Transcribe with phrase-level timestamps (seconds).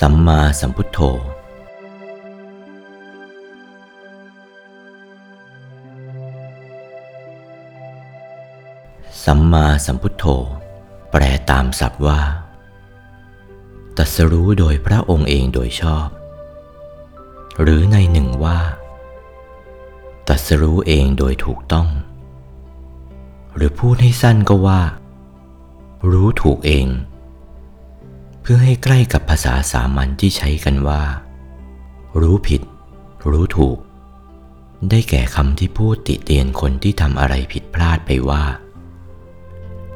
[0.00, 0.98] สัมมาสัมพุทโธ
[9.24, 10.24] สัมมาสัมพุทโธ
[11.10, 12.20] แปลตามศัพท์ว่า
[13.96, 16.08] ตัสรู้โดยพระองค์เองโดยชอบ
[17.60, 18.58] หรือในหนึ่งว่า
[20.28, 21.88] ตัสรู้เองโดยถูกต้อง
[23.56, 24.82] หรือพูดให้สั้นก็ว่า
[26.10, 26.88] รู้ถูกเอง
[28.48, 31.02] พื่อให้ใกล้กับภาษาสามัญที่ใช้กันว่า
[32.20, 32.62] รู้ผิด
[33.30, 33.78] รู้ถูก
[34.90, 38.44] ได้แก่คำที่พูดติเตียนคนที่ทำอะไรผิดพลาดไปว่า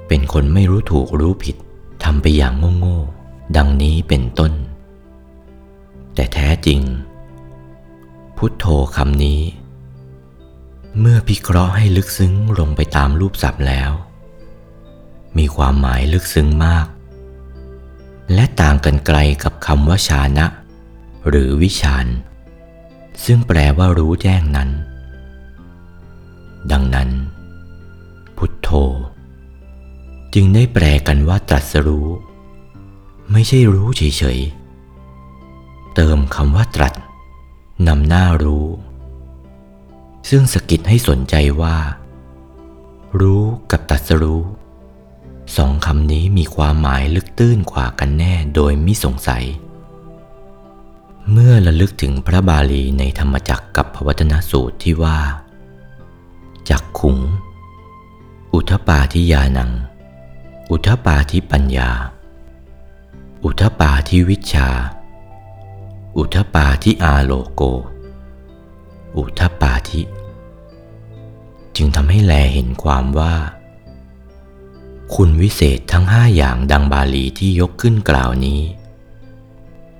[0.08, 1.56] เป็นคนไม่รู้ถูกรู้ผิด
[2.04, 4.52] ทำไปอย่างโง่ๆดังนี้เป็นต้น
[6.14, 6.80] แต่แท้จริง
[8.36, 9.40] พุทโธคำนี้
[11.00, 13.92] เมื่อพิเคราะห์ให้ลึกซึ้งลงไปตามรูปศัพท์แล้ว
[15.38, 16.86] มีความหมายลึกซึ้งมาก
[18.34, 20.46] และต่างกันไกลกับคำว่าชานะ
[21.28, 22.06] หรือวิชาน
[23.24, 24.70] ซึ่งแปลว่ารู้แจ้งนั้น
[26.72, 27.10] ดังนั้น
[28.36, 28.68] พุทโธ
[30.34, 32.08] จึงได้แปลกันว่าตรัสรู้
[33.32, 34.02] ไม่ใช่รู้เฉ
[34.36, 36.94] ยๆ เติมคำว่าตรัส
[37.88, 38.66] นำหน้ารู้
[40.28, 41.76] ซึ่งสกิดให้สนใจว่า
[43.20, 44.40] รู้กับตรัสรู้
[45.56, 49.44] สองคำนี้มีความหมายลึกตื้นกว่ากันแน่โดยไมิสงสัย
[51.30, 55.18] เมื่อระลึกถึงพระบาลีในธรรมจักรกับพวัตนสูตรที่ว่า
[56.70, 57.18] จักขุง
[58.54, 59.70] อุทปาทิยานัง
[60.70, 61.90] อุทปาทิปัญญา
[63.44, 64.68] อุทปาทิวิชา
[66.16, 67.62] อุทปาทิอาโลโก
[69.16, 70.02] อุทปาทิ
[71.76, 73.34] จึงทำให้แลเห็นความว่า
[75.16, 78.60] คุณวิเศษทั้งห้าอย่างดังบาลีที่ยกขึ้นกล่าวนี้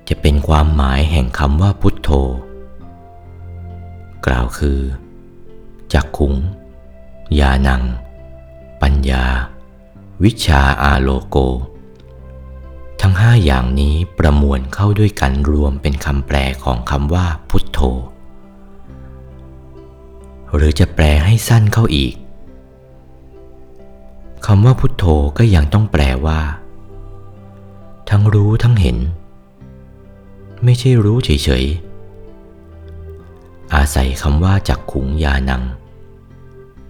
[0.07, 2.09] จะเป็นความหมายแห่งคำว่าพุทโธ
[4.25, 4.79] กล่าวคือ
[5.93, 6.33] จักขุง
[7.39, 7.83] ยานัง
[8.81, 9.25] ปัญญา
[10.23, 11.37] วิชาอาโลโก
[13.01, 17.79] ทั้งห้าอย่างนี้ประมวลเข้าด้วยกันรวมเป็นคำแปลของคำว่าพุทโธ
[20.55, 22.13] หรือจะแปลให้สั้นเข้าอีก
[24.45, 25.05] คำว่าพุทโธ
[25.37, 26.39] ก็ยังต้องแปลว่า
[28.09, 28.97] ทั้งรู้ทั้งเห็น
[30.63, 35.63] ไม่ใช่รู้เฉยๆ อาศัยคำว่าจักขุงยานัง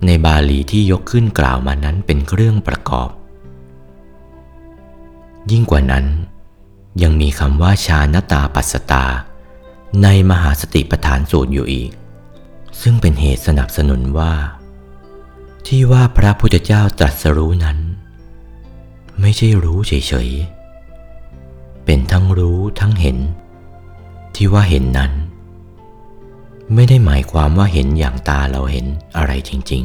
[0.06, 3.10] ในบาลีที่ยกขึ้นกล่าวมานั้นเป็นเครื่องประกอบ
[5.52, 6.06] ยิ่งกว่านั้น
[7.04, 9.06] ยังมีคำว่าชานตาปัสตา
[10.04, 11.92] ในมหาสติปทานสูตรอยู่อีก
[12.82, 14.34] ซึ่งเป็นเหตุสนับสนุนว่า
[15.68, 17.78] ที่ว่าพระพุทธเจ้าตรัสรู้นั้น
[19.22, 23.18] ไม่ใช่รู้เฉยๆ เป็นทั้งรู้ทั้งเห็น
[24.36, 25.12] ที่ว่าเห็นนั้น
[26.74, 28.86] ไม่ได้หมายความว่าเห็นอย่างตาเราเห็น
[29.18, 29.84] อะไรจริง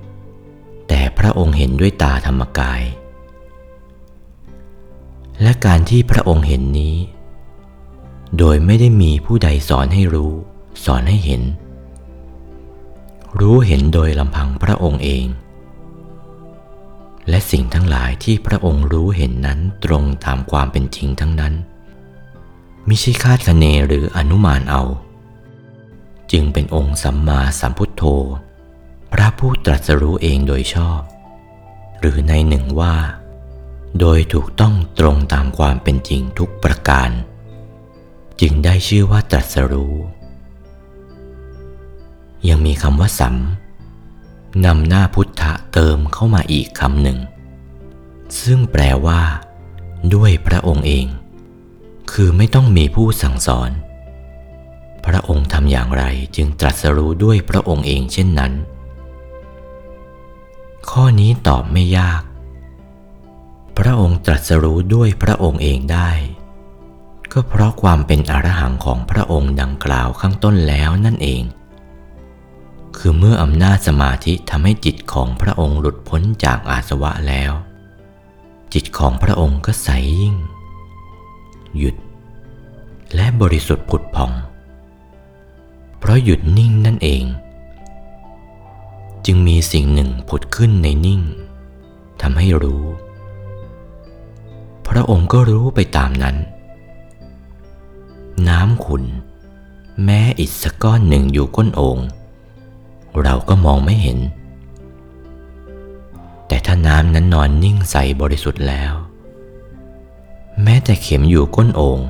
[0.00, 2.82] ๆ แต่พระองค์เห็นด้วยตาธรรมกาย
[5.42, 6.96] และการที่พระองค์เห็นนี้
[8.38, 10.32] โดยไม่ได้มีผู้ใดสอนให้รู้
[10.84, 11.42] สอนให้เห็น
[13.38, 15.26] รู้เห็นโดยลำพังพระองค์เอง
[17.28, 21.54] และสิ่งทั้งหลายที่พระองค์รู้เห็นนั้นตรงตามความเป็นจริงทั้งนั้น
[22.88, 24.82] มิใช่คาดคะเนหรืออนุมานเอา
[26.32, 28.02] จึงเป็นองค์สัมมาสัมพุทโธ
[29.12, 31.00] พระผู้ตรัสรู้เองโดยชอบ
[32.00, 32.96] หรือในหนึ่งว่า
[34.00, 37.10] โดยถูกต้องตรงตามความเป็นจริงทุกประการ
[38.40, 39.94] จึงได้ชื่อว่าตรัสรู้
[42.48, 43.36] ยังมีคำว่าสัม
[44.66, 47.18] นำหน้าพุทธะเติมเข้ามาอีกคำหนึ่ง
[48.42, 49.20] ซึ่งแปลว่า
[50.14, 51.06] ด้วยพระองค์เอง
[52.12, 53.70] คือไม่ต้องมีผู้สั่งสอน
[55.06, 56.04] พระองค์ทำอย่างไร
[56.36, 58.52] จึงตรัสรู้ด้วยพระองค์เองเช่นนั้น
[60.90, 62.22] ข้อนี้ตอบไม่ยาก
[63.78, 66.10] พระองค์ตรัสรู้ด้วยพระองค์เองได้
[67.32, 71.42] ก็เพราะความเป็นอรหังของพระองค์ดังกล่าวข้างต้นแล้วนั่นเอง
[72.96, 77.52] คือเมื่ออำนาจสมาธิทำให้จิตของพระองค์หลุดพ้นจากอาสวะแล้ว
[78.74, 79.88] จิตของพระองค์ก็ใส
[80.20, 80.36] ยิ่ง
[81.78, 81.96] หยุด
[83.14, 84.32] และบริสุทธิ์ผุดผ่อง
[85.98, 87.24] เพราะหยุดนิ่งนั่นเอง
[89.26, 91.20] จึงมีสิ่งหนึ่งผุดขึ้นในนิ่ง
[92.22, 92.84] ทำให้รู้
[94.88, 96.36] พระองค์ก็รู้ไปตามนั้น
[98.48, 99.04] น้ำขุน
[100.04, 101.98] แม้อิฐสักก้อนหนึ่งอยู่ก้นโอ่ง
[103.22, 104.18] เราก็มองไม่เห็น
[106.46, 108.92] แต่ถ้าน้ำนั้นนอนนิ่งใสบริสุทธิ์แล้ว
[110.62, 112.00] แม้แต่เข็มอยู่ก้นโอ่ง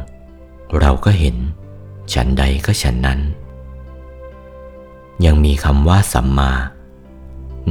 [0.81, 1.37] เราก็เห็น
[2.13, 3.21] ฉันใดก็ฉันนั้น
[5.25, 6.53] ยังมีคำว่าสัมมา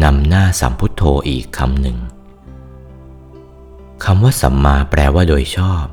[0.04, 1.98] นำหน้าสัมพุทโธอีกคำหนึ่ง
[4.04, 5.86] คำว่าสัมมาแปลว่าโดยชอบ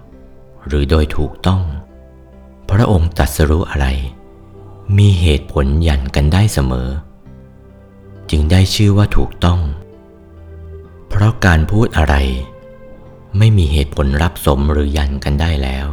[0.66, 1.62] หรือโดยถูกต้อง
[2.70, 3.86] พระองค์ตรัสรู้อะไร
[4.98, 6.88] มีเหตุผลยันกันได้เสมอ
[8.30, 9.60] จึงได้ชื่อว่าถูกต้อง
[11.08, 12.14] เพราะการพูดอะไร
[13.38, 15.86] ไม่มีเหตุผลรับสมหรือยันกันได้แล้ว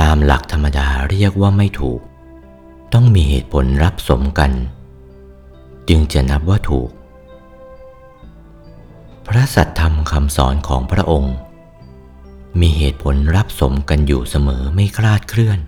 [0.00, 2.00] ตามหลักธรรมดาเรียกว่าไม่ถูก
[2.92, 4.52] ต้องมีเหตุผลรับสมกัน
[5.88, 6.90] จึงจะนับว่าถูก
[9.26, 11.34] พระสัตธรรมคำสอนของพระองค์
[12.60, 15.58] มีเหตุผลรับสมกันอยู่เสมอไม่คลาดเคลื่อน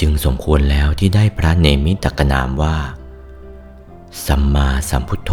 [0.00, 2.76] จึงสมควรแล้วที่ได้พระเนมิตกนามว่า
[4.26, 5.32] สัมมาสัมพุทโธ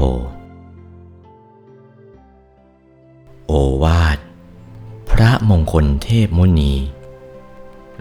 [3.48, 3.54] โอ
[3.84, 4.18] วาท
[5.10, 6.74] พระมงคลเทพมุนี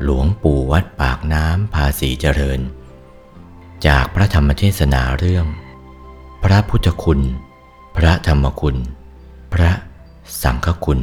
[0.03, 2.61] หลวงปู่วัดปากน้ำภาษีเจริญ
[3.87, 5.47] จากพระธรรมเทศนาเรื่อง
[6.45, 7.21] พระพุทธคุณ
[7.97, 8.77] พระธรรมคุณ
[9.53, 9.71] พระ
[10.43, 11.01] สังฆคุณ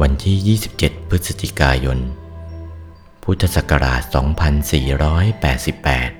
[0.00, 1.98] วันที่ 27 พฤศจิกายน
[3.22, 6.19] พุทธศักราช 2488